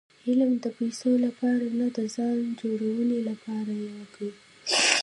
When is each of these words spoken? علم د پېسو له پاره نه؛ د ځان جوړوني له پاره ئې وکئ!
علم 0.27 0.51
د 0.63 0.65
پېسو 0.77 1.11
له 1.23 1.29
پاره 1.37 1.67
نه؛ 1.79 1.87
د 1.97 1.99
ځان 2.15 2.37
جوړوني 2.59 3.19
له 3.27 3.33
پاره 3.43 3.75
ئې 3.83 3.89
وکئ! 3.97 4.31